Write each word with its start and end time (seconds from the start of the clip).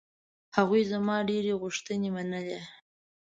هغوی 0.57 0.81
زما 0.91 1.15
ډېرې 1.29 1.53
غوښتنې 1.61 2.09
منلې. 2.15 2.59